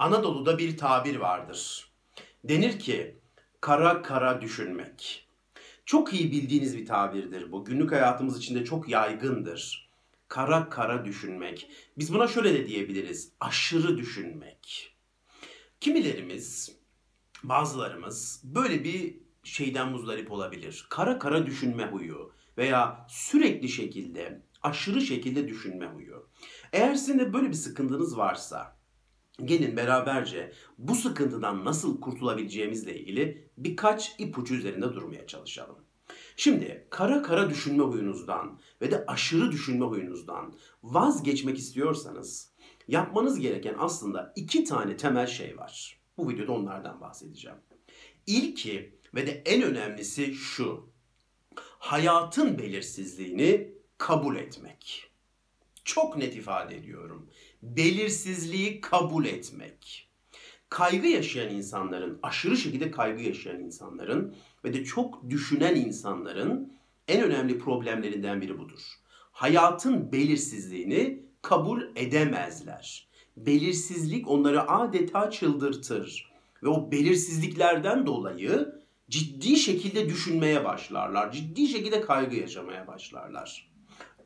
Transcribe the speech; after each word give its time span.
Anadolu'da 0.00 0.58
bir 0.58 0.76
tabir 0.76 1.16
vardır. 1.16 1.90
Denir 2.44 2.78
ki 2.78 3.18
kara 3.60 4.02
kara 4.02 4.40
düşünmek. 4.40 5.28
Çok 5.86 6.14
iyi 6.14 6.32
bildiğiniz 6.32 6.76
bir 6.76 6.86
tabirdir 6.86 7.52
bu. 7.52 7.64
Günlük 7.64 7.92
hayatımız 7.92 8.38
içinde 8.38 8.64
çok 8.64 8.88
yaygındır. 8.88 9.90
Kara 10.28 10.68
kara 10.68 11.04
düşünmek. 11.04 11.70
Biz 11.98 12.14
buna 12.14 12.28
şöyle 12.28 12.54
de 12.54 12.66
diyebiliriz. 12.66 13.32
Aşırı 13.40 13.98
düşünmek. 13.98 14.96
Kimilerimiz, 15.80 16.76
bazılarımız 17.42 18.40
böyle 18.44 18.84
bir 18.84 19.16
şeyden 19.44 19.88
muzdarip 19.88 20.32
olabilir. 20.32 20.86
Kara 20.90 21.18
kara 21.18 21.46
düşünme 21.46 21.86
huyu 21.86 22.32
veya 22.58 23.06
sürekli 23.08 23.68
şekilde, 23.68 24.42
aşırı 24.62 25.00
şekilde 25.00 25.48
düşünme 25.48 25.86
huyu. 25.86 26.28
Eğer 26.72 26.94
sizin 26.94 27.18
de 27.18 27.32
böyle 27.32 27.48
bir 27.48 27.54
sıkıntınız 27.54 28.16
varsa, 28.16 28.79
gelin 29.46 29.76
beraberce 29.76 30.52
bu 30.78 30.94
sıkıntıdan 30.94 31.64
nasıl 31.64 32.00
kurtulabileceğimizle 32.00 33.00
ilgili 33.00 33.50
birkaç 33.58 34.14
ipucu 34.18 34.54
üzerinde 34.54 34.94
durmaya 34.94 35.26
çalışalım. 35.26 35.76
Şimdi 36.36 36.86
kara 36.90 37.22
kara 37.22 37.50
düşünme 37.50 37.82
huyunuzdan 37.84 38.58
ve 38.82 38.90
de 38.90 39.04
aşırı 39.06 39.52
düşünme 39.52 39.84
huyunuzdan 39.86 40.54
vazgeçmek 40.82 41.58
istiyorsanız 41.58 42.52
yapmanız 42.88 43.40
gereken 43.40 43.74
aslında 43.78 44.32
iki 44.36 44.64
tane 44.64 44.96
temel 44.96 45.26
şey 45.26 45.56
var. 45.58 46.00
Bu 46.16 46.28
videoda 46.28 46.52
onlardan 46.52 47.00
bahsedeceğim. 47.00 47.58
İlki 48.26 48.98
ve 49.14 49.26
de 49.26 49.42
en 49.46 49.62
önemlisi 49.62 50.34
şu. 50.34 50.90
Hayatın 51.78 52.58
belirsizliğini 52.58 53.74
kabul 53.98 54.36
etmek. 54.36 55.10
Çok 55.84 56.16
net 56.16 56.36
ifade 56.36 56.76
ediyorum. 56.76 57.30
Belirsizliği 57.62 58.80
kabul 58.80 59.24
etmek. 59.24 60.08
Kaygı 60.68 61.06
yaşayan 61.06 61.54
insanların, 61.54 62.18
aşırı 62.22 62.56
şekilde 62.56 62.90
kaygı 62.90 63.22
yaşayan 63.22 63.60
insanların 63.60 64.34
ve 64.64 64.72
de 64.72 64.84
çok 64.84 65.30
düşünen 65.30 65.74
insanların 65.74 66.72
en 67.08 67.22
önemli 67.22 67.58
problemlerinden 67.58 68.40
biri 68.40 68.58
budur. 68.58 68.80
Hayatın 69.32 70.12
belirsizliğini 70.12 71.22
kabul 71.42 71.82
edemezler. 71.96 73.08
Belirsizlik 73.36 74.28
onları 74.28 74.70
adeta 74.70 75.30
çıldırtır 75.30 76.32
ve 76.62 76.68
o 76.68 76.90
belirsizliklerden 76.90 78.06
dolayı 78.06 78.74
ciddi 79.10 79.56
şekilde 79.56 80.08
düşünmeye 80.08 80.64
başlarlar. 80.64 81.32
Ciddi 81.32 81.68
şekilde 81.68 82.00
kaygı 82.00 82.36
yaşamaya 82.36 82.86
başlarlar. 82.86 83.69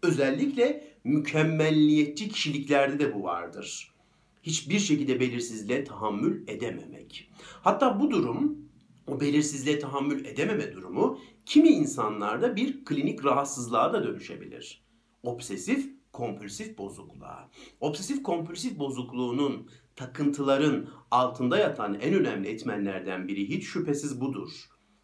Özellikle 0.05 0.85
mükemmelliyetçi 1.05 2.29
kişiliklerde 2.29 2.99
de 2.99 3.15
bu 3.15 3.23
vardır. 3.23 3.95
Hiçbir 4.43 4.79
şekilde 4.79 5.21
belirsizliğe 5.21 5.85
tahammül 5.85 6.49
edememek. 6.49 7.31
Hatta 7.63 8.01
bu 8.01 8.11
durum, 8.11 8.59
o 9.07 9.21
belirsizliğe 9.21 9.79
tahammül 9.79 10.25
edememe 10.25 10.73
durumu 10.73 11.19
kimi 11.47 11.69
insanlarda 11.69 12.57
bir 12.57 12.85
klinik 12.85 13.25
rahatsızlığa 13.25 13.93
da 13.93 14.05
dönüşebilir. 14.05 14.83
Obsesif 15.23 15.91
kompulsif 16.13 16.79
bozukluğa. 16.79 17.51
Obsesif 17.81 18.23
kompulsif 18.23 18.79
bozukluğunun 18.79 19.71
takıntıların 19.97 20.89
altında 21.11 21.59
yatan 21.59 21.95
en 21.95 22.15
önemli 22.15 22.49
etmenlerden 22.49 23.29
biri 23.29 23.49
hiç 23.49 23.65
şüphesiz 23.65 24.21
budur 24.21 24.51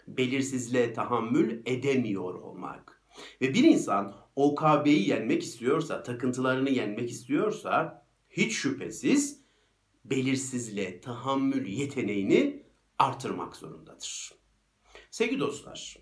belirsizliğe 0.08 0.92
tahammül 0.92 1.62
edemiyor 1.66 2.34
olmak. 2.34 3.02
Ve 3.40 3.54
bir 3.54 3.64
insan 3.64 4.14
OKB'yi 4.36 5.08
yenmek 5.08 5.42
istiyorsa, 5.42 6.02
takıntılarını 6.02 6.70
yenmek 6.70 7.10
istiyorsa 7.10 8.06
hiç 8.30 8.52
şüphesiz 8.52 9.40
belirsizliğe 10.04 11.00
tahammül 11.00 11.66
yeteneğini 11.66 12.62
artırmak 12.98 13.56
zorundadır. 13.56 14.32
Sevgili 15.10 15.40
dostlar, 15.40 15.98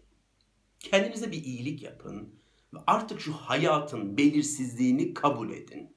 kendinize 0.79 1.33
bir 1.33 1.45
iyilik 1.45 1.83
yapın 1.83 2.35
ve 2.75 2.79
artık 2.87 3.21
şu 3.21 3.33
hayatın 3.33 4.17
belirsizliğini 4.17 5.15
kabul 5.15 5.51
edin. 5.51 5.97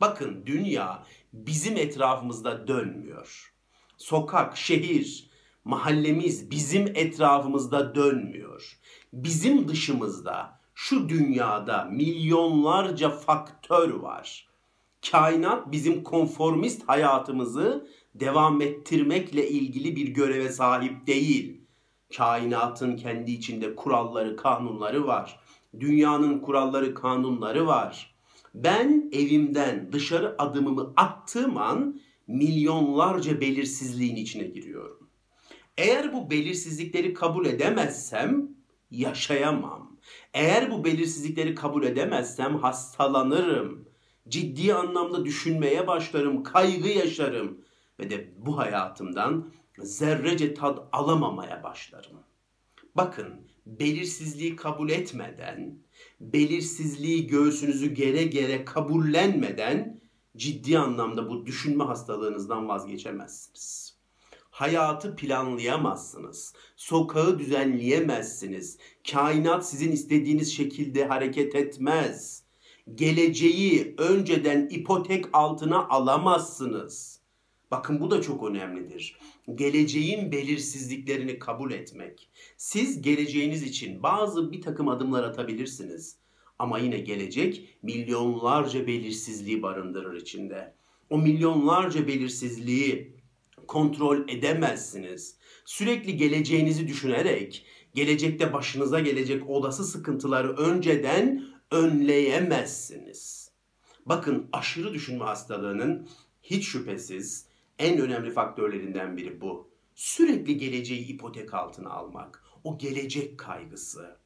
Bakın 0.00 0.46
dünya 0.46 1.06
bizim 1.32 1.76
etrafımızda 1.76 2.68
dönmüyor. 2.68 3.54
Sokak, 3.96 4.56
şehir, 4.56 5.30
mahallemiz 5.64 6.50
bizim 6.50 6.86
etrafımızda 6.86 7.94
dönmüyor. 7.94 8.80
Bizim 9.12 9.68
dışımızda 9.68 10.63
şu 10.74 11.08
dünyada 11.08 11.84
milyonlarca 11.84 13.10
faktör 13.10 13.90
var. 13.90 14.48
Kainat 15.10 15.72
bizim 15.72 16.02
konformist 16.02 16.88
hayatımızı 16.88 17.88
devam 18.14 18.60
ettirmekle 18.60 19.48
ilgili 19.48 19.96
bir 19.96 20.08
göreve 20.08 20.48
sahip 20.48 21.06
değil. 21.06 21.60
Kainatın 22.16 22.96
kendi 22.96 23.30
içinde 23.30 23.76
kuralları, 23.76 24.36
kanunları 24.36 25.06
var. 25.06 25.40
Dünyanın 25.80 26.38
kuralları, 26.38 26.94
kanunları 26.94 27.66
var. 27.66 28.14
Ben 28.54 29.10
evimden 29.12 29.92
dışarı 29.92 30.34
adımımı 30.38 30.92
attığım 30.96 31.56
an 31.56 32.00
milyonlarca 32.26 33.40
belirsizliğin 33.40 34.16
içine 34.16 34.44
giriyorum. 34.44 35.08
Eğer 35.78 36.12
bu 36.12 36.30
belirsizlikleri 36.30 37.14
kabul 37.14 37.46
edemezsem 37.46 38.48
yaşayamam. 38.90 39.93
Eğer 40.34 40.70
bu 40.70 40.84
belirsizlikleri 40.84 41.54
kabul 41.54 41.84
edemezsem 41.84 42.56
hastalanırım. 42.56 43.88
Ciddi 44.28 44.74
anlamda 44.74 45.24
düşünmeye 45.24 45.86
başlarım, 45.86 46.42
kaygı 46.42 46.88
yaşarım 46.88 47.58
ve 48.00 48.10
de 48.10 48.34
bu 48.38 48.58
hayatımdan 48.58 49.52
zerrece 49.78 50.54
tad 50.54 50.78
alamamaya 50.92 51.62
başlarım. 51.62 52.16
Bakın, 52.94 53.34
belirsizliği 53.66 54.56
kabul 54.56 54.90
etmeden, 54.90 55.78
belirsizliği 56.20 57.26
göğsünüzü 57.26 57.94
gere 57.94 58.24
gere 58.24 58.64
kabullenmeden 58.64 60.00
ciddi 60.36 60.78
anlamda 60.78 61.28
bu 61.28 61.46
düşünme 61.46 61.84
hastalığınızdan 61.84 62.68
vazgeçemezsiniz. 62.68 63.83
Hayatı 64.54 65.16
planlayamazsınız. 65.16 66.54
Sokağı 66.76 67.38
düzenleyemezsiniz. 67.38 68.78
Kainat 69.10 69.68
sizin 69.68 69.92
istediğiniz 69.92 70.56
şekilde 70.56 71.04
hareket 71.04 71.54
etmez. 71.54 72.42
Geleceği 72.94 73.94
önceden 73.98 74.68
ipotek 74.70 75.24
altına 75.32 75.88
alamazsınız. 75.88 77.20
Bakın 77.70 78.00
bu 78.00 78.10
da 78.10 78.22
çok 78.22 78.44
önemlidir. 78.50 79.18
Geleceğin 79.54 80.32
belirsizliklerini 80.32 81.38
kabul 81.38 81.72
etmek. 81.72 82.30
Siz 82.56 83.02
geleceğiniz 83.02 83.62
için 83.62 84.02
bazı 84.02 84.52
bir 84.52 84.62
takım 84.62 84.88
adımlar 84.88 85.24
atabilirsiniz. 85.24 86.16
Ama 86.58 86.78
yine 86.78 86.98
gelecek 86.98 87.78
milyonlarca 87.82 88.86
belirsizliği 88.86 89.62
barındırır 89.62 90.20
içinde. 90.20 90.74
O 91.10 91.18
milyonlarca 91.18 92.06
belirsizliği 92.06 93.13
kontrol 93.66 94.28
edemezsiniz. 94.28 95.36
Sürekli 95.64 96.16
geleceğinizi 96.16 96.88
düşünerek 96.88 97.66
gelecekte 97.94 98.52
başınıza 98.52 99.00
gelecek 99.00 99.50
olası 99.50 99.84
sıkıntıları 99.84 100.56
önceden 100.56 101.44
önleyemezsiniz. 101.70 103.50
Bakın 104.06 104.48
aşırı 104.52 104.94
düşünme 104.94 105.24
hastalığının 105.24 106.08
hiç 106.42 106.68
şüphesiz 106.68 107.46
en 107.78 108.00
önemli 108.00 108.30
faktörlerinden 108.30 109.16
biri 109.16 109.40
bu. 109.40 109.68
Sürekli 109.94 110.56
geleceği 110.56 111.06
ipotek 111.06 111.54
altına 111.54 111.90
almak. 111.90 112.44
O 112.64 112.78
gelecek 112.78 113.38
kaygısı. 113.38 114.16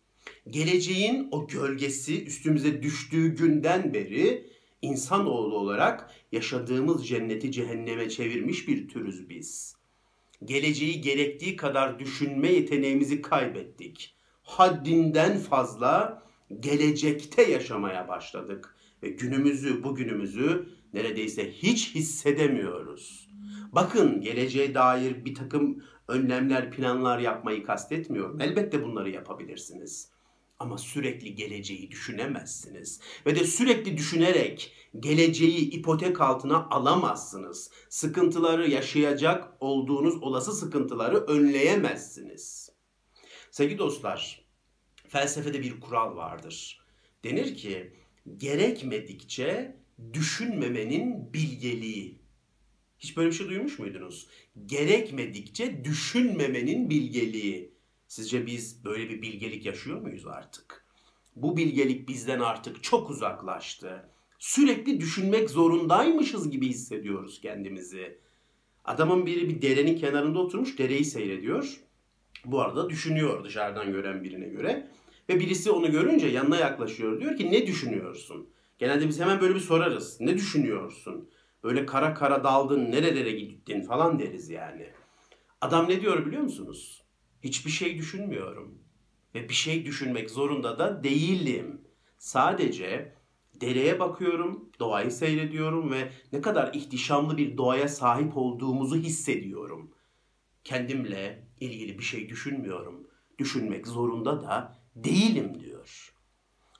Geleceğin 0.50 1.28
o 1.30 1.46
gölgesi 1.46 2.24
üstümüze 2.24 2.82
düştüğü 2.82 3.36
günden 3.36 3.94
beri 3.94 4.50
insanoğlu 4.82 5.56
olarak 5.56 6.10
yaşadığımız 6.32 7.08
cenneti 7.08 7.52
cehenneme 7.52 8.08
çevirmiş 8.08 8.68
bir 8.68 8.88
türüz 8.88 9.28
biz. 9.28 9.76
Geleceği 10.44 11.00
gerektiği 11.00 11.56
kadar 11.56 11.98
düşünme 11.98 12.48
yeteneğimizi 12.48 13.22
kaybettik. 13.22 14.14
Haddinden 14.42 15.38
fazla 15.38 16.22
gelecekte 16.60 17.42
yaşamaya 17.42 18.08
başladık 18.08 18.76
ve 19.02 19.08
günümüzü, 19.08 19.84
bugünümüzü 19.84 20.68
neredeyse 20.94 21.52
hiç 21.52 21.94
hissedemiyoruz. 21.94 23.28
Bakın 23.72 24.20
geleceğe 24.20 24.74
dair 24.74 25.24
bir 25.24 25.34
takım 25.34 25.82
önlemler, 26.08 26.70
planlar 26.70 27.18
yapmayı 27.18 27.64
kastetmiyorum. 27.64 28.40
Elbette 28.40 28.82
bunları 28.82 29.10
yapabilirsiniz. 29.10 30.10
Ama 30.58 30.78
sürekli 30.78 31.34
geleceği 31.34 31.90
düşünemezsiniz. 31.90 33.00
Ve 33.26 33.36
de 33.36 33.44
sürekli 33.44 33.96
düşünerek 33.96 34.72
geleceği 35.00 35.70
ipotek 35.70 36.20
altına 36.20 36.68
alamazsınız. 36.70 37.70
Sıkıntıları 37.88 38.70
yaşayacak 38.70 39.52
olduğunuz 39.60 40.22
olası 40.22 40.52
sıkıntıları 40.52 41.16
önleyemezsiniz. 41.16 42.72
Sevgili 43.50 43.78
dostlar, 43.78 44.44
felsefede 45.08 45.62
bir 45.62 45.80
kural 45.80 46.16
vardır. 46.16 46.80
Denir 47.24 47.56
ki 47.56 47.92
gerekmedikçe 48.36 49.76
düşünmemenin 50.12 51.32
bilgeliği. 51.32 52.18
Hiç 52.98 53.16
böyle 53.16 53.28
bir 53.28 53.34
şey 53.34 53.48
duymuş 53.48 53.78
muydunuz? 53.78 54.28
Gerekmedikçe 54.66 55.84
düşünmemenin 55.84 56.90
bilgeliği. 56.90 57.77
Sizce 58.08 58.46
biz 58.46 58.84
böyle 58.84 59.08
bir 59.08 59.22
bilgelik 59.22 59.66
yaşıyor 59.66 60.00
muyuz 60.00 60.26
artık? 60.26 60.84
Bu 61.36 61.56
bilgelik 61.56 62.08
bizden 62.08 62.40
artık 62.40 62.82
çok 62.82 63.10
uzaklaştı. 63.10 64.08
Sürekli 64.38 65.00
düşünmek 65.00 65.50
zorundaymışız 65.50 66.50
gibi 66.50 66.68
hissediyoruz 66.68 67.40
kendimizi. 67.40 68.18
Adamın 68.84 69.26
biri 69.26 69.48
bir 69.48 69.62
derenin 69.62 69.98
kenarında 69.98 70.38
oturmuş 70.38 70.78
dereyi 70.78 71.04
seyrediyor. 71.04 71.80
Bu 72.44 72.60
arada 72.60 72.90
düşünüyor 72.90 73.44
dışarıdan 73.44 73.92
gören 73.92 74.24
birine 74.24 74.48
göre. 74.48 74.88
Ve 75.28 75.40
birisi 75.40 75.70
onu 75.70 75.90
görünce 75.90 76.26
yanına 76.26 76.56
yaklaşıyor. 76.56 77.20
Diyor 77.20 77.36
ki 77.36 77.52
ne 77.52 77.66
düşünüyorsun? 77.66 78.48
Genelde 78.78 79.08
biz 79.08 79.20
hemen 79.20 79.40
böyle 79.40 79.54
bir 79.54 79.60
sorarız. 79.60 80.20
Ne 80.20 80.34
düşünüyorsun? 80.34 81.30
Böyle 81.64 81.86
kara 81.86 82.14
kara 82.14 82.44
daldın, 82.44 82.90
nerelere 82.90 83.30
gittin 83.30 83.82
falan 83.82 84.18
deriz 84.18 84.50
yani. 84.50 84.86
Adam 85.60 85.88
ne 85.88 86.00
diyor 86.00 86.26
biliyor 86.26 86.42
musunuz? 86.42 87.02
Hiçbir 87.44 87.70
şey 87.70 87.98
düşünmüyorum. 87.98 88.78
Ve 89.34 89.48
bir 89.48 89.54
şey 89.54 89.84
düşünmek 89.86 90.30
zorunda 90.30 90.78
da 90.78 91.04
değilim. 91.04 91.80
Sadece 92.18 93.12
dereye 93.60 94.00
bakıyorum, 94.00 94.70
doğayı 94.80 95.10
seyrediyorum 95.10 95.92
ve 95.92 96.12
ne 96.32 96.40
kadar 96.40 96.74
ihtişamlı 96.74 97.36
bir 97.36 97.56
doğaya 97.56 97.88
sahip 97.88 98.36
olduğumuzu 98.36 98.96
hissediyorum. 98.96 99.90
Kendimle 100.64 101.48
ilgili 101.60 101.98
bir 101.98 102.04
şey 102.04 102.28
düşünmüyorum. 102.28 103.06
Düşünmek 103.38 103.86
zorunda 103.86 104.42
da 104.42 104.78
değilim 104.96 105.60
diyor. 105.60 106.14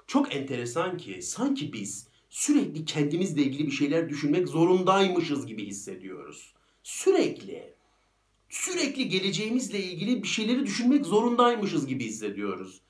Çok 0.07 0.35
enteresan 0.35 0.97
ki 0.97 1.23
sanki 1.23 1.73
biz 1.73 2.09
sürekli 2.29 2.85
kendimizle 2.85 3.43
ilgili 3.43 3.67
bir 3.67 3.73
şeyler 3.73 4.09
düşünmek 4.09 4.49
zorundaymışız 4.49 5.47
gibi 5.47 5.67
hissediyoruz. 5.67 6.55
Sürekli 6.83 7.75
sürekli 8.49 9.09
geleceğimizle 9.09 9.79
ilgili 9.79 10.23
bir 10.23 10.29
şeyleri 10.29 10.67
düşünmek 10.67 11.07
zorundaymışız 11.07 11.87
gibi 11.87 12.05
hissediyoruz. 12.05 12.83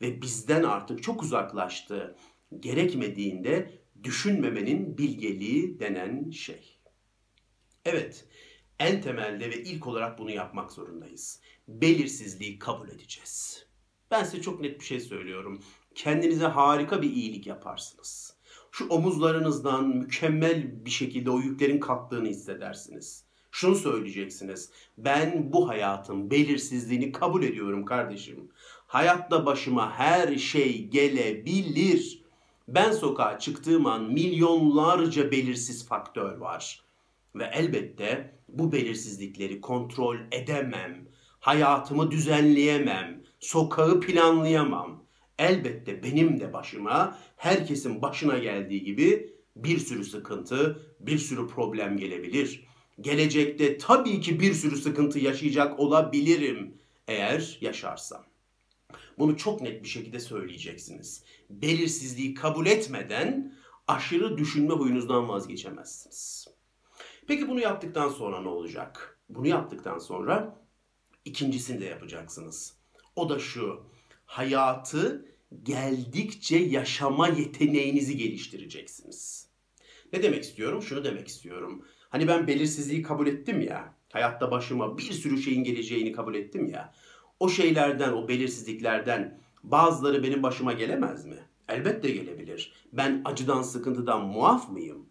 Ve 0.00 0.22
bizden 0.22 0.62
artık 0.62 1.02
çok 1.02 1.22
uzaklaştı. 1.22 2.16
Gerekmediğinde 2.60 3.82
düşünmemenin 4.02 4.98
bilgeliği 4.98 5.80
denen 5.80 6.30
şey. 6.30 6.78
Evet, 7.84 8.24
en 8.78 9.00
temelde 9.00 9.50
ve 9.50 9.62
ilk 9.62 9.86
olarak 9.86 10.18
bunu 10.18 10.30
yapmak 10.30 10.72
zorundayız. 10.72 11.40
Belirsizliği 11.68 12.58
kabul 12.58 12.88
edeceğiz. 12.88 13.66
Ben 14.10 14.24
size 14.24 14.42
çok 14.42 14.60
net 14.60 14.80
bir 14.80 14.84
şey 14.84 15.00
söylüyorum. 15.00 15.62
Kendinize 15.94 16.46
harika 16.46 17.02
bir 17.02 17.10
iyilik 17.10 17.46
yaparsınız. 17.46 18.36
Şu 18.70 18.88
omuzlarınızdan 18.88 19.88
mükemmel 19.88 20.84
bir 20.84 20.90
şekilde 20.90 21.30
o 21.30 21.38
yüklerin 21.38 21.80
kalktığını 21.80 22.28
hissedersiniz. 22.28 23.24
Şunu 23.54 23.74
söyleyeceksiniz. 23.74 24.70
Ben 24.98 25.52
bu 25.52 25.68
hayatın 25.68 26.30
belirsizliğini 26.30 27.12
kabul 27.12 27.42
ediyorum 27.42 27.84
kardeşim. 27.84 28.48
Hayatta 28.86 29.46
başıma 29.46 29.92
her 29.92 30.36
şey 30.36 30.88
gelebilir. 30.88 32.22
Ben 32.68 32.92
sokağa 32.92 33.38
çıktığım 33.38 33.86
an 33.86 34.02
milyonlarca 34.02 35.30
belirsiz 35.30 35.86
faktör 35.86 36.36
var. 36.36 36.82
Ve 37.34 37.50
elbette 37.52 38.34
bu 38.48 38.72
belirsizlikleri 38.72 39.60
kontrol 39.60 40.16
edemem. 40.32 41.08
Hayatımı 41.40 42.10
düzenleyemem. 42.10 43.22
Sokağı 43.40 44.00
planlayamam. 44.00 45.02
Elbette 45.38 46.02
benim 46.02 46.40
de 46.40 46.52
başıma, 46.52 47.18
herkesin 47.36 48.02
başına 48.02 48.38
geldiği 48.38 48.84
gibi 48.84 49.32
bir 49.56 49.78
sürü 49.78 50.04
sıkıntı, 50.04 50.78
bir 51.00 51.18
sürü 51.18 51.48
problem 51.48 51.96
gelebilir. 51.96 52.71
Gelecekte 53.00 53.78
tabii 53.78 54.20
ki 54.20 54.40
bir 54.40 54.54
sürü 54.54 54.76
sıkıntı 54.76 55.18
yaşayacak 55.18 55.80
olabilirim 55.80 56.74
eğer 57.08 57.58
yaşarsam. 57.60 58.24
Bunu 59.18 59.36
çok 59.36 59.60
net 59.60 59.82
bir 59.82 59.88
şekilde 59.88 60.20
söyleyeceksiniz. 60.20 61.24
Belirsizliği 61.50 62.34
kabul 62.34 62.66
etmeden 62.66 63.54
aşırı 63.88 64.38
düşünme 64.38 64.74
huyunuzdan 64.74 65.28
vazgeçemezsiniz. 65.28 66.48
Peki 67.26 67.48
bunu 67.48 67.60
yaptıktan 67.60 68.08
sonra 68.08 68.40
ne 68.40 68.48
olacak? 68.48 69.18
Bunu 69.28 69.46
yaptıktan 69.46 69.98
sonra 69.98 70.62
ikincisini 71.24 71.80
de 71.80 71.84
yapacaksınız. 71.84 72.76
O 73.16 73.28
da 73.28 73.38
şu. 73.38 73.84
Hayatı 74.24 75.26
geldikçe 75.62 76.56
yaşama 76.56 77.28
yeteneğinizi 77.28 78.16
geliştireceksiniz. 78.16 79.48
Ne 80.12 80.22
demek 80.22 80.44
istiyorum? 80.44 80.82
Şunu 80.82 81.04
demek 81.04 81.28
istiyorum. 81.28 81.86
Hani 82.12 82.28
ben 82.28 82.46
belirsizliği 82.46 83.02
kabul 83.02 83.26
ettim 83.26 83.60
ya. 83.60 83.94
Hayatta 84.12 84.50
başıma 84.50 84.98
bir 84.98 85.02
sürü 85.02 85.42
şeyin 85.42 85.64
geleceğini 85.64 86.12
kabul 86.12 86.34
ettim 86.34 86.66
ya. 86.66 86.92
O 87.40 87.48
şeylerden, 87.48 88.12
o 88.12 88.28
belirsizliklerden 88.28 89.38
bazıları 89.62 90.22
benim 90.22 90.42
başıma 90.42 90.72
gelemez 90.72 91.26
mi? 91.26 91.36
Elbette 91.68 92.10
gelebilir. 92.10 92.72
Ben 92.92 93.22
acıdan, 93.24 93.62
sıkıntıdan 93.62 94.26
muaf 94.26 94.70
mıyım? 94.70 95.06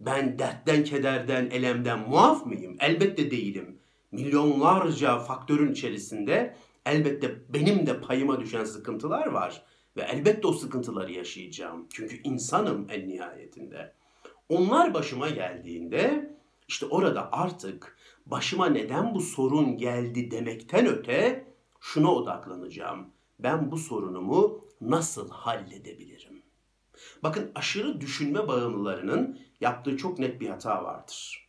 Ben 0.00 0.38
dertten, 0.38 0.84
kederden, 0.84 1.50
elemden 1.50 2.08
muaf 2.08 2.46
mıyım? 2.46 2.76
Elbette 2.80 3.30
değilim. 3.30 3.78
Milyonlarca 4.12 5.18
faktörün 5.18 5.72
içerisinde 5.72 6.56
elbette 6.86 7.34
benim 7.48 7.86
de 7.86 8.00
payıma 8.00 8.40
düşen 8.40 8.64
sıkıntılar 8.64 9.26
var. 9.26 9.62
Ve 9.96 10.02
elbette 10.02 10.46
o 10.46 10.52
sıkıntıları 10.52 11.12
yaşayacağım. 11.12 11.86
Çünkü 11.92 12.22
insanım 12.24 12.86
en 12.90 13.08
nihayetinde. 13.08 13.92
Onlar 14.48 14.94
başıma 14.94 15.28
geldiğinde 15.28 16.35
işte 16.68 16.86
orada 16.86 17.32
artık 17.32 17.96
başıma 18.26 18.66
neden 18.66 19.14
bu 19.14 19.20
sorun 19.20 19.76
geldi 19.76 20.30
demekten 20.30 20.86
öte 20.86 21.46
şuna 21.80 22.12
odaklanacağım. 22.12 23.06
Ben 23.38 23.70
bu 23.70 23.78
sorunumu 23.78 24.64
nasıl 24.80 25.30
halledebilirim? 25.30 26.42
Bakın 27.22 27.50
aşırı 27.54 28.00
düşünme 28.00 28.48
bağımlılarının 28.48 29.38
yaptığı 29.60 29.96
çok 29.96 30.18
net 30.18 30.40
bir 30.40 30.48
hata 30.48 30.84
vardır. 30.84 31.48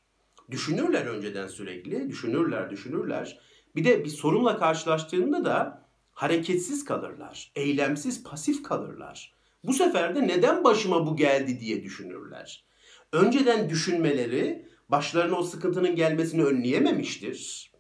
Düşünürler 0.52 1.06
önceden 1.06 1.48
sürekli, 1.48 2.10
düşünürler, 2.10 2.70
düşünürler. 2.70 3.40
Bir 3.76 3.84
de 3.84 4.06
bir 4.06 4.10
sorunla 4.10 4.58
karşılaştığında 4.58 5.46
da 5.46 5.88
hareketsiz 6.14 6.86
kalırlar, 6.86 7.52
eylemsiz, 7.56 8.24
pasif 8.24 8.64
kalırlar. 8.64 9.34
Bu 9.64 9.74
sefer 9.74 10.16
de 10.16 10.28
neden 10.28 10.64
başıma 10.64 11.08
bu 11.08 11.16
geldi 11.16 11.60
diye 11.60 11.84
düşünürler. 11.84 12.66
Önceden 13.12 13.70
düşünmeleri 13.70 14.70
başlarına 14.90 15.36
o 15.36 15.44
sıkıntının 15.44 15.96
gelmesini 15.96 16.44
önleyememiştir. 16.44 17.72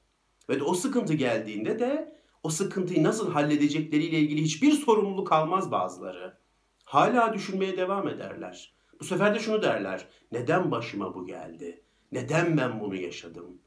Ve 0.49 0.59
de 0.59 0.63
o 0.63 0.73
sıkıntı 0.73 1.13
geldiğinde 1.13 1.79
de 1.79 2.17
o 2.43 2.49
sıkıntıyı 2.49 3.03
nasıl 3.03 3.31
halledecekleriyle 3.31 4.19
ilgili 4.19 4.41
hiçbir 4.41 4.71
sorumluluk 4.71 5.31
almaz 5.31 5.71
bazıları. 5.71 6.37
Hala 6.83 7.33
düşünmeye 7.33 7.77
devam 7.77 8.07
ederler. 8.07 8.73
Bu 8.99 9.03
sefer 9.03 9.35
de 9.35 9.39
şunu 9.39 9.61
derler. 9.61 10.07
Neden 10.31 10.71
başıma 10.71 11.13
bu 11.15 11.25
geldi? 11.25 11.83
Neden 12.11 12.57
ben 12.57 12.79
bunu 12.79 12.95
yaşadım? 12.95 13.61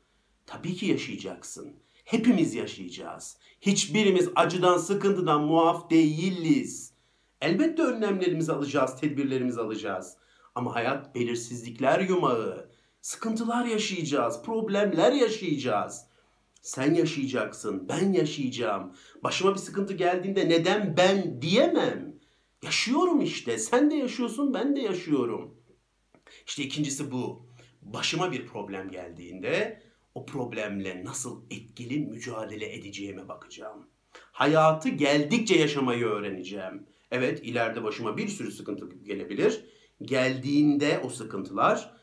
Tabii 0.47 0.75
ki 0.75 0.87
yaşayacaksın. 0.87 1.77
Hepimiz 2.05 2.55
yaşayacağız. 2.55 3.39
Hiçbirimiz 3.61 4.29
acıdan, 4.37 4.79
sıkıntıdan 4.79 5.43
muaf 5.43 5.91
değiliz. 5.91 6.95
Elbette 7.41 7.83
önlemlerimizi 7.83 8.53
alacağız, 8.53 9.01
tedbirlerimizi 9.01 9.61
alacağız. 9.61 10.17
Ama 10.55 10.75
hayat 10.75 11.15
belirsizlikler 11.15 12.01
yumağı. 12.01 12.70
Sıkıntılar 13.01 13.65
yaşayacağız, 13.65 14.43
problemler 14.43 15.13
yaşayacağız. 15.13 16.07
Sen 16.63 16.95
yaşayacaksın, 16.95 17.89
ben 17.89 18.13
yaşayacağım. 18.13 18.93
Başıma 19.23 19.55
bir 19.55 19.59
sıkıntı 19.59 19.95
geldiğinde 19.95 20.49
neden 20.49 20.97
ben 20.97 21.43
diyemem. 21.43 22.15
Yaşıyorum 22.63 23.21
işte. 23.21 23.59
Sen 23.59 23.91
de 23.91 23.95
yaşıyorsun, 23.95 24.55
ben 24.55 24.77
de 24.77 24.81
yaşıyorum. 24.81 25.55
İşte 26.47 26.63
ikincisi 26.63 27.13
bu. 27.13 27.47
Başıma 27.83 28.33
bir 28.33 28.47
problem 28.47 28.91
geldiğinde 28.91 29.83
o 30.15 30.27
problemle 30.27 31.05
nasıl 31.05 31.43
etkili 31.51 31.99
mücadele 31.99 32.75
edeceğime 32.75 33.29
bakacağım. 33.29 33.87
Hayatı 34.13 34.89
geldikçe 34.89 35.55
yaşamayı 35.55 36.07
öğreneceğim. 36.07 36.87
Evet 37.11 37.41
ileride 37.43 37.85
başıma 37.85 38.17
bir 38.17 38.29
sürü 38.29 38.53
sıkıntı 38.53 38.89
gelebilir. 39.05 39.65
Geldiğinde 40.03 41.01
o 41.05 41.09
sıkıntılar 41.09 42.00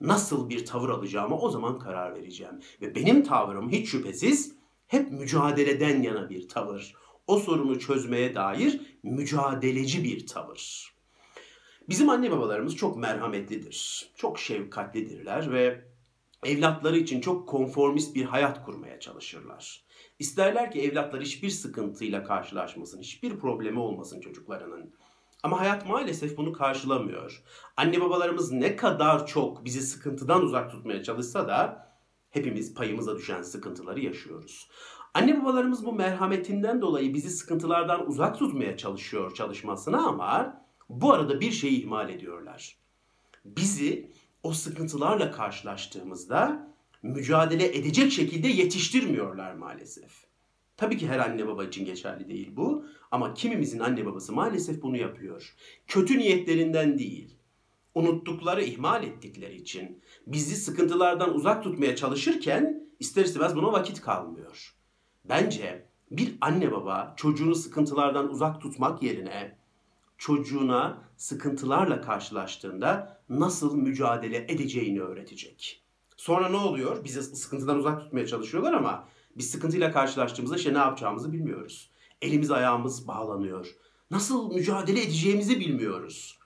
nasıl 0.00 0.48
bir 0.48 0.66
tavır 0.66 0.88
alacağıma 0.88 1.38
o 1.38 1.50
zaman 1.50 1.78
karar 1.78 2.14
vereceğim. 2.14 2.60
Ve 2.80 2.94
benim 2.94 3.24
tavrım 3.24 3.70
hiç 3.70 3.88
şüphesiz 3.88 4.56
hep 4.86 5.10
mücadeleden 5.12 6.02
yana 6.02 6.30
bir 6.30 6.48
tavır. 6.48 6.94
O 7.26 7.38
sorunu 7.38 7.78
çözmeye 7.78 8.34
dair 8.34 8.80
mücadeleci 9.02 10.04
bir 10.04 10.26
tavır. 10.26 10.94
Bizim 11.88 12.10
anne 12.10 12.30
babalarımız 12.30 12.76
çok 12.76 12.96
merhametlidir, 12.96 14.10
çok 14.16 14.38
şefkatlidirler 14.38 15.52
ve 15.52 15.84
evlatları 16.44 16.98
için 16.98 17.20
çok 17.20 17.48
konformist 17.48 18.14
bir 18.14 18.24
hayat 18.24 18.64
kurmaya 18.64 19.00
çalışırlar. 19.00 19.84
İsterler 20.18 20.70
ki 20.70 20.82
evlatlar 20.82 21.22
hiçbir 21.22 21.50
sıkıntıyla 21.50 22.24
karşılaşmasın, 22.24 23.00
hiçbir 23.00 23.38
problemi 23.38 23.78
olmasın 23.78 24.20
çocuklarının. 24.20 24.94
Ama 25.42 25.60
hayat 25.60 25.86
maalesef 25.88 26.36
bunu 26.36 26.52
karşılamıyor. 26.52 27.42
Anne 27.76 28.00
babalarımız 28.00 28.52
ne 28.52 28.76
kadar 28.76 29.26
çok 29.26 29.64
bizi 29.64 29.82
sıkıntıdan 29.82 30.42
uzak 30.42 30.70
tutmaya 30.70 31.02
çalışsa 31.02 31.48
da 31.48 31.86
hepimiz 32.30 32.74
payımıza 32.74 33.16
düşen 33.16 33.42
sıkıntıları 33.42 34.00
yaşıyoruz. 34.00 34.68
Anne 35.14 35.42
babalarımız 35.42 35.86
bu 35.86 35.92
merhametinden 35.92 36.80
dolayı 36.80 37.14
bizi 37.14 37.30
sıkıntılardan 37.30 38.08
uzak 38.08 38.38
tutmaya 38.38 38.76
çalışıyor 38.76 39.34
çalışmasına 39.34 40.06
ama 40.06 40.62
bu 40.88 41.12
arada 41.12 41.40
bir 41.40 41.52
şeyi 41.52 41.82
ihmal 41.82 42.10
ediyorlar. 42.10 42.76
Bizi 43.44 44.12
o 44.42 44.52
sıkıntılarla 44.52 45.30
karşılaştığımızda 45.30 46.68
mücadele 47.02 47.76
edecek 47.76 48.12
şekilde 48.12 48.48
yetiştirmiyorlar 48.48 49.54
maalesef. 49.54 50.25
Tabii 50.76 50.96
ki 50.96 51.08
her 51.08 51.18
anne 51.18 51.46
baba 51.46 51.64
için 51.64 51.84
geçerli 51.84 52.28
değil 52.28 52.50
bu 52.56 52.84
ama 53.10 53.34
kimimizin 53.34 53.78
anne 53.78 54.06
babası 54.06 54.32
maalesef 54.32 54.82
bunu 54.82 54.96
yapıyor. 54.96 55.54
Kötü 55.86 56.18
niyetlerinden 56.18 56.98
değil, 56.98 57.36
unuttukları, 57.94 58.64
ihmal 58.64 59.04
ettikleri 59.04 59.56
için 59.56 60.02
bizi 60.26 60.56
sıkıntılardan 60.56 61.34
uzak 61.34 61.62
tutmaya 61.62 61.96
çalışırken 61.96 62.88
ister 63.00 63.24
istemez 63.24 63.56
buna 63.56 63.72
vakit 63.72 64.00
kalmıyor. 64.00 64.74
Bence 65.24 65.86
bir 66.10 66.34
anne 66.40 66.72
baba 66.72 67.14
çocuğunu 67.16 67.54
sıkıntılardan 67.54 68.30
uzak 68.30 68.60
tutmak 68.60 69.02
yerine 69.02 69.56
çocuğuna 70.18 71.02
sıkıntılarla 71.16 72.00
karşılaştığında 72.00 73.20
nasıl 73.28 73.76
mücadele 73.76 74.36
edeceğini 74.36 75.00
öğretecek. 75.00 75.82
Sonra 76.16 76.48
ne 76.48 76.56
oluyor? 76.56 77.04
Bizi 77.04 77.22
sıkıntıdan 77.22 77.78
uzak 77.78 78.00
tutmaya 78.00 78.26
çalışıyorlar 78.26 78.72
ama 78.72 79.08
biz 79.36 79.50
sıkıntıyla 79.50 79.92
karşılaştığımızda 79.92 80.56
işte 80.56 80.74
ne 80.74 80.78
yapacağımızı 80.78 81.32
bilmiyoruz. 81.32 81.90
Elimiz 82.22 82.50
ayağımız 82.50 83.08
bağlanıyor. 83.08 83.76
Nasıl 84.10 84.54
mücadele 84.54 85.02
edeceğimizi 85.02 85.60
bilmiyoruz. 85.60 86.38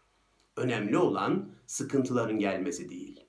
Önemli 0.57 0.97
olan 0.97 1.53
sıkıntıların 1.67 2.39
gelmesi 2.39 2.89
değil. 2.89 3.21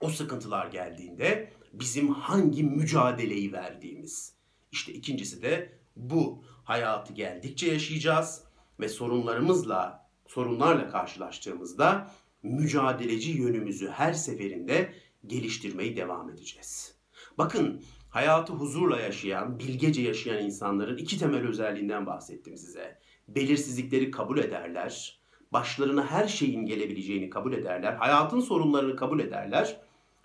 O 0.00 0.08
sıkıntılar 0.08 0.66
geldiğinde 0.66 1.52
bizim 1.72 2.08
hangi 2.08 2.64
mücadeleyi 2.64 3.52
verdiğimiz. 3.52 4.32
İşte 4.72 4.92
ikincisi 4.92 5.42
de 5.42 5.78
bu. 5.96 6.44
Hayatı 6.64 7.12
geldikçe 7.12 7.72
yaşayacağız 7.72 8.44
ve 8.80 8.88
sorunlarımızla, 8.88 10.08
sorunlarla 10.26 10.88
karşılaştığımızda 10.88 12.10
mücadeleci 12.42 13.30
yönümüzü 13.30 13.88
her 13.88 14.12
seferinde 14.12 14.92
geliştirmeyi 15.26 15.96
devam 15.96 16.30
edeceğiz. 16.30 16.94
Bakın 17.38 17.82
hayatı 18.10 18.52
huzurla 18.52 19.00
yaşayan, 19.00 19.58
bilgece 19.58 20.02
yaşayan 20.02 20.44
insanların 20.44 20.96
iki 20.96 21.18
temel 21.18 21.46
özelliğinden 21.48 22.06
bahsettim 22.06 22.56
size. 22.56 22.98
Belirsizlikleri 23.28 24.10
kabul 24.10 24.38
ederler, 24.38 25.20
başlarına 25.52 26.06
her 26.06 26.28
şeyin 26.28 26.66
gelebileceğini 26.66 27.30
kabul 27.30 27.52
ederler, 27.52 27.92
hayatın 27.92 28.40
sorunlarını 28.40 28.96
kabul 28.96 29.20
ederler 29.20 29.80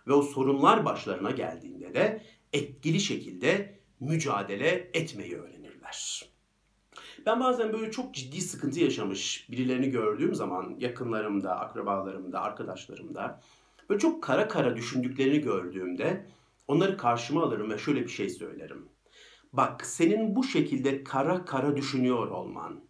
ve 0.08 0.14
o 0.14 0.22
sorunlar 0.22 0.86
başlarına 0.86 1.32
geldiğinde 1.32 1.94
de 1.94 2.22
etkili 2.54 3.00
şekilde 3.00 3.80
mücadele 4.00 4.90
etmeyi 4.94 5.36
öğrenirler. 5.36 6.26
Ben 7.26 7.40
bazen 7.40 7.74
böyle 7.74 7.92
çok 7.92 8.14
ciddi 8.14 8.42
sıkıntı 8.42 8.80
yaşamış 8.80 9.48
birilerini 9.52 9.90
gördüğüm 9.90 10.36
zaman 10.36 10.76
yakınlarımda, 10.80 11.60
akrabalarımda, 11.60 12.42
arkadaşlarımda 12.42 13.42
böyle 13.90 14.00
çok 14.00 14.24
kara 14.24 14.48
kara 14.48 14.76
düşündüklerini 14.76 15.42
gördüğümde 15.42 16.26
onları 16.68 16.98
karşıma 16.98 17.44
alırım 17.44 17.72
ve 17.72 17.78
şöyle 17.78 18.04
bir 18.04 18.10
şey 18.10 18.30
söylerim. 18.30 18.90
Bak 19.54 19.86
senin 19.86 20.36
bu 20.36 20.44
şekilde 20.44 21.04
kara 21.04 21.46
kara 21.46 21.78
düşünüyor 21.78 22.28
olman 22.28 22.84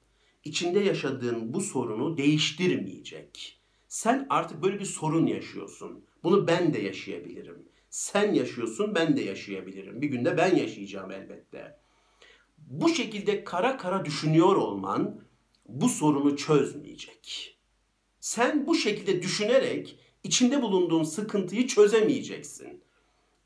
içinde 0.43 0.79
yaşadığın 0.79 1.53
bu 1.53 1.61
sorunu 1.61 2.17
değiştirmeyecek. 2.17 3.59
Sen 3.87 4.27
artık 4.29 4.63
böyle 4.63 4.79
bir 4.79 4.85
sorun 4.85 5.25
yaşıyorsun. 5.25 6.05
Bunu 6.23 6.47
ben 6.47 6.73
de 6.73 6.81
yaşayabilirim. 6.81 7.65
Sen 7.89 8.33
yaşıyorsun, 8.33 8.95
ben 8.95 9.17
de 9.17 9.21
yaşayabilirim. 9.21 10.01
Bir 10.01 10.07
günde 10.07 10.37
ben 10.37 10.55
yaşayacağım 10.55 11.11
elbette. 11.11 11.77
Bu 12.57 12.89
şekilde 12.89 13.43
kara 13.43 13.77
kara 13.77 14.05
düşünüyor 14.05 14.55
olman 14.55 15.21
bu 15.67 15.89
sorunu 15.89 16.37
çözmeyecek. 16.37 17.57
Sen 18.19 18.67
bu 18.67 18.75
şekilde 18.75 19.21
düşünerek 19.21 19.99
içinde 20.23 20.61
bulunduğun 20.61 21.03
sıkıntıyı 21.03 21.67
çözemeyeceksin. 21.67 22.83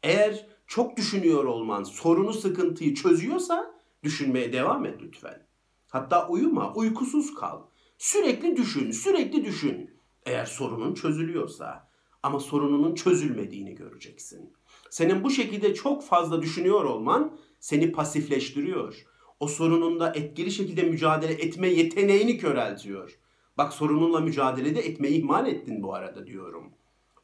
Eğer 0.05 0.45
çok 0.67 0.97
düşünüyor 0.97 1.43
olman 1.43 1.83
sorunu 1.83 2.33
sıkıntıyı 2.33 2.95
çözüyorsa 2.95 3.75
düşünmeye 4.03 4.53
devam 4.53 4.85
et 4.85 5.01
lütfen. 5.01 5.47
Hatta 5.87 6.27
uyuma, 6.27 6.73
uykusuz 6.73 7.35
kal. 7.35 7.61
Sürekli 7.97 8.57
düşün, 8.57 8.91
sürekli 8.91 9.45
düşün. 9.45 9.89
Eğer 10.25 10.45
sorunun 10.45 10.93
çözülüyorsa 10.93 11.89
ama 12.23 12.39
sorununun 12.39 12.95
çözülmediğini 12.95 13.75
göreceksin. 13.75 14.53
Senin 14.89 15.23
bu 15.23 15.29
şekilde 15.29 15.73
çok 15.73 16.03
fazla 16.03 16.41
düşünüyor 16.41 16.83
olman 16.83 17.37
seni 17.59 17.91
pasifleştiriyor. 17.91 19.05
O 19.39 19.47
sorununda 19.47 20.13
etkili 20.15 20.51
şekilde 20.51 20.83
mücadele 20.83 21.33
etme 21.33 21.67
yeteneğini 21.67 22.37
köreltiyor. 22.37 23.19
Bak 23.57 23.73
sorununla 23.73 24.19
mücadelede 24.19 24.79
etmeyi 24.79 25.19
ihmal 25.19 25.47
ettin 25.47 25.83
bu 25.83 25.93
arada 25.93 26.27
diyorum. 26.27 26.73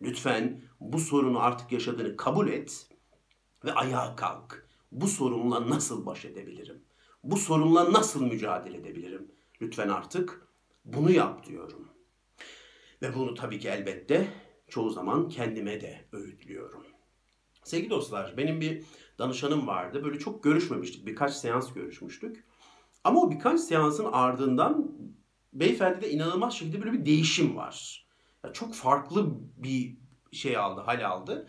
Lütfen 0.01 0.61
bu 0.79 0.99
sorunu 0.99 1.39
artık 1.39 1.71
yaşadığını 1.71 2.17
kabul 2.17 2.47
et 2.47 2.87
ve 3.65 3.73
ayağa 3.73 4.15
kalk. 4.15 4.67
Bu 4.91 5.07
sorunla 5.07 5.69
nasıl 5.69 6.05
baş 6.05 6.25
edebilirim? 6.25 6.83
Bu 7.23 7.37
sorunla 7.37 7.93
nasıl 7.93 8.25
mücadele 8.25 8.77
edebilirim? 8.77 9.31
Lütfen 9.61 9.89
artık 9.89 10.47
bunu 10.85 11.11
yap 11.11 11.45
diyorum. 11.45 11.87
Ve 13.01 13.15
bunu 13.15 13.33
tabii 13.33 13.59
ki 13.59 13.67
elbette 13.67 14.27
çoğu 14.67 14.89
zaman 14.89 15.29
kendime 15.29 15.81
de 15.81 16.05
öğütlüyorum. 16.11 16.85
Sevgili 17.63 17.89
dostlar, 17.89 18.37
benim 18.37 18.61
bir 18.61 18.83
danışanım 19.19 19.67
vardı. 19.67 20.03
Böyle 20.03 20.19
çok 20.19 20.43
görüşmemiştik. 20.43 21.07
Birkaç 21.07 21.33
seans 21.33 21.73
görüşmüştük. 21.73 22.45
Ama 23.03 23.21
o 23.21 23.31
birkaç 23.31 23.59
seansın 23.59 24.05
ardından 24.11 24.91
beyefendide 25.53 26.11
inanılmaz 26.11 26.53
şekilde 26.53 26.79
böyle 26.79 26.93
bir 26.93 27.05
değişim 27.05 27.55
var. 27.55 28.07
Çok 28.53 28.73
farklı 28.73 29.27
bir 29.57 29.97
şey 30.31 30.57
aldı, 30.57 30.81
hal 30.81 31.05
aldı. 31.05 31.47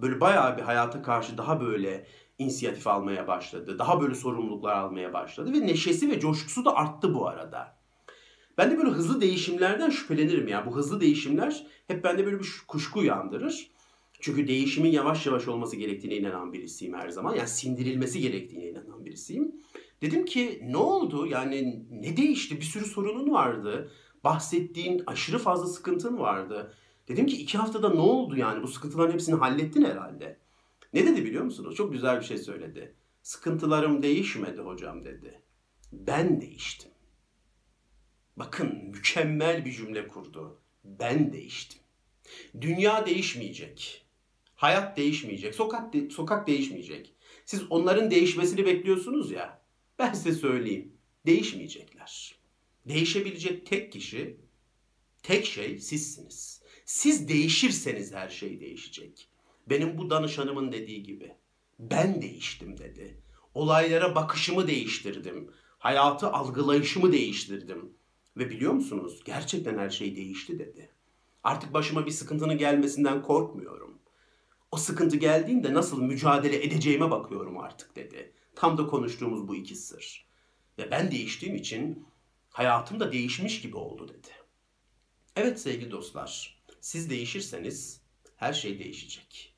Böyle 0.00 0.20
bayağı 0.20 0.56
bir 0.56 0.62
hayata 0.62 1.02
karşı 1.02 1.38
daha 1.38 1.60
böyle 1.60 2.06
inisiyatif 2.38 2.86
almaya 2.86 3.26
başladı. 3.26 3.78
Daha 3.78 4.00
böyle 4.00 4.14
sorumluluklar 4.14 4.74
almaya 4.76 5.12
başladı 5.12 5.52
ve 5.52 5.66
neşesi 5.66 6.10
ve 6.10 6.20
coşkusu 6.20 6.64
da 6.64 6.76
arttı 6.76 7.14
bu 7.14 7.28
arada. 7.28 7.78
Ben 8.58 8.70
de 8.70 8.78
böyle 8.78 8.90
hızlı 8.90 9.20
değişimlerden 9.20 9.90
şüphelenirim 9.90 10.48
ya. 10.48 10.66
Bu 10.66 10.76
hızlı 10.76 11.00
değişimler 11.00 11.66
hep 11.86 12.04
bende 12.04 12.26
böyle 12.26 12.38
bir 12.38 12.48
kuşku 12.68 13.00
uyandırır. 13.00 13.70
Çünkü 14.20 14.48
değişimin 14.48 14.90
yavaş 14.90 15.26
yavaş 15.26 15.48
olması 15.48 15.76
gerektiğine 15.76 16.16
inanan 16.16 16.52
birisiyim 16.52 16.94
her 16.94 17.08
zaman. 17.08 17.34
Yani 17.34 17.48
sindirilmesi 17.48 18.20
gerektiğine 18.20 18.68
inanan 18.68 19.04
birisiyim. 19.04 19.52
Dedim 20.02 20.24
ki 20.24 20.62
ne 20.64 20.76
oldu? 20.76 21.26
Yani 21.26 21.84
ne 21.90 22.16
değişti? 22.16 22.56
Bir 22.56 22.64
sürü 22.64 22.84
sorunun 22.84 23.30
vardı. 23.30 23.90
Bahsettiğin 24.24 25.02
aşırı 25.06 25.38
fazla 25.38 25.66
sıkıntın 25.66 26.18
vardı. 26.18 26.74
Dedim 27.08 27.26
ki 27.26 27.36
iki 27.36 27.58
haftada 27.58 27.90
ne 27.90 28.00
oldu 28.00 28.36
yani? 28.36 28.62
Bu 28.62 28.68
sıkıntıların 28.68 29.12
hepsini 29.12 29.34
hallettin 29.34 29.84
herhalde. 29.84 30.38
Ne 30.92 31.06
dedi 31.06 31.24
biliyor 31.24 31.44
musunuz? 31.44 31.74
Çok 31.76 31.92
güzel 31.92 32.20
bir 32.20 32.24
şey 32.24 32.38
söyledi. 32.38 32.94
Sıkıntılarım 33.22 34.02
değişmedi 34.02 34.60
hocam 34.60 35.04
dedi. 35.04 35.42
Ben 35.92 36.40
değiştim. 36.40 36.90
Bakın 38.36 38.84
mükemmel 38.84 39.64
bir 39.64 39.72
cümle 39.72 40.08
kurdu. 40.08 40.60
Ben 40.84 41.32
değiştim. 41.32 41.80
Dünya 42.60 43.06
değişmeyecek. 43.06 44.06
Hayat 44.54 44.96
değişmeyecek. 44.96 45.54
Sokak 45.54 45.92
de- 45.92 46.10
sokak 46.10 46.46
değişmeyecek. 46.46 47.14
Siz 47.44 47.62
onların 47.70 48.10
değişmesini 48.10 48.66
bekliyorsunuz 48.66 49.30
ya. 49.30 49.62
Ben 49.98 50.12
size 50.12 50.32
söyleyeyim. 50.32 50.92
Değişmeyecekler. 51.26 52.37
Değişebilecek 52.88 53.66
tek 53.66 53.92
kişi, 53.92 54.40
tek 55.22 55.46
şey 55.46 55.78
sizsiniz. 55.78 56.62
Siz 56.84 57.28
değişirseniz 57.28 58.14
her 58.14 58.28
şey 58.28 58.60
değişecek. 58.60 59.28
Benim 59.70 59.98
bu 59.98 60.10
danışanımın 60.10 60.72
dediği 60.72 61.02
gibi. 61.02 61.32
Ben 61.78 62.22
değiştim 62.22 62.78
dedi. 62.78 63.22
Olaylara 63.54 64.14
bakışımı 64.14 64.66
değiştirdim. 64.66 65.50
Hayatı 65.78 66.28
algılayışımı 66.28 67.12
değiştirdim. 67.12 67.92
Ve 68.36 68.50
biliyor 68.50 68.72
musunuz? 68.72 69.20
Gerçekten 69.24 69.78
her 69.78 69.90
şey 69.90 70.16
değişti 70.16 70.58
dedi. 70.58 70.90
Artık 71.44 71.74
başıma 71.74 72.06
bir 72.06 72.10
sıkıntının 72.10 72.58
gelmesinden 72.58 73.22
korkmuyorum. 73.22 73.98
O 74.72 74.76
sıkıntı 74.76 75.16
geldiğinde 75.16 75.74
nasıl 75.74 76.02
mücadele 76.02 76.64
edeceğime 76.64 77.10
bakıyorum 77.10 77.58
artık 77.58 77.96
dedi. 77.96 78.32
Tam 78.54 78.78
da 78.78 78.86
konuştuğumuz 78.86 79.48
bu 79.48 79.54
iki 79.54 79.74
sır. 79.76 80.28
Ve 80.78 80.90
ben 80.90 81.10
değiştiğim 81.10 81.54
için 81.54 82.07
hayatım 82.58 83.00
da 83.00 83.12
değişmiş 83.12 83.60
gibi 83.60 83.76
oldu 83.76 84.08
dedi. 84.08 84.28
Evet 85.36 85.60
sevgili 85.60 85.90
dostlar, 85.90 86.58
siz 86.80 87.10
değişirseniz 87.10 88.00
her 88.36 88.52
şey 88.52 88.78
değişecek. 88.78 89.54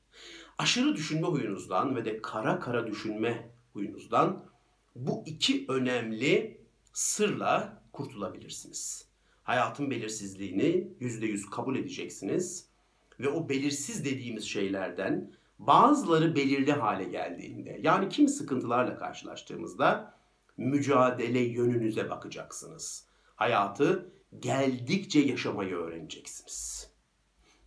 Aşırı 0.57 0.95
düşünme 0.95 1.27
huyunuzdan 1.27 1.95
ve 1.95 2.05
de 2.05 2.21
kara 2.21 2.59
kara 2.59 2.87
düşünme 2.87 3.49
huyunuzdan 3.73 4.45
bu 4.95 5.23
iki 5.25 5.65
önemli 5.67 6.61
sırla 6.93 7.83
kurtulabilirsiniz. 7.91 9.07
Hayatın 9.43 9.91
belirsizliğini 9.91 10.87
%100 11.01 11.49
kabul 11.49 11.75
edeceksiniz 11.75 12.67
ve 13.19 13.29
o 13.29 13.49
belirsiz 13.49 14.05
dediğimiz 14.05 14.43
şeylerden 14.43 15.33
bazıları 15.59 16.35
belirli 16.35 16.71
hale 16.71 17.03
geldiğinde 17.03 17.79
yani 17.83 18.09
kim 18.09 18.27
sıkıntılarla 18.27 18.97
karşılaştığımızda 18.97 20.20
mücadele 20.61 21.39
yönünüze 21.39 22.09
bakacaksınız. 22.09 23.07
Hayatı 23.35 24.13
geldikçe 24.39 25.19
yaşamayı 25.19 25.75
öğreneceksiniz. 25.75 26.89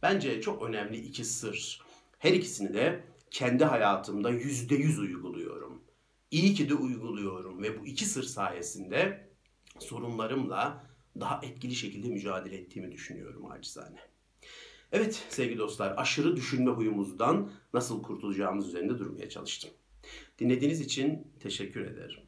Bence 0.03 0.41
çok 0.41 0.63
önemli 0.63 0.97
iki 0.97 1.25
sır. 1.25 1.83
Her 2.19 2.33
ikisini 2.33 2.75
de 2.75 3.05
kendi 3.31 3.65
hayatımda 3.65 4.31
yüzde 4.31 4.75
yüz 4.75 4.99
uyguluyorum. 4.99 5.85
İyi 6.31 6.55
ki 6.55 6.69
de 6.69 6.75
uyguluyorum 6.75 7.63
ve 7.63 7.81
bu 7.81 7.87
iki 7.87 8.05
sır 8.05 8.23
sayesinde 8.23 9.29
sorunlarımla 9.79 10.87
daha 11.21 11.41
etkili 11.43 11.75
şekilde 11.75 12.09
mücadele 12.09 12.57
ettiğimi 12.57 12.93
düşünüyorum 12.93 13.51
acizane. 13.51 13.99
Evet 14.93 15.27
sevgili 15.29 15.59
dostlar 15.59 15.95
aşırı 15.97 16.37
düşünme 16.37 16.71
huyumuzdan 16.71 17.53
nasıl 17.75 18.03
kurtulacağımız 18.03 18.69
üzerinde 18.69 18.99
durmaya 18.99 19.29
çalıştım. 19.29 19.71
Dinlediğiniz 20.39 20.81
için 20.81 21.33
teşekkür 21.41 21.81
ederim. 21.81 22.21